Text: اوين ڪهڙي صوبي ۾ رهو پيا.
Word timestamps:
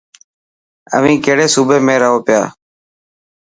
اوين 0.95 1.17
ڪهڙي 1.25 1.47
صوبي 1.53 1.77
۾ 1.87 1.95
رهو 2.01 2.19
پيا. 2.27 2.41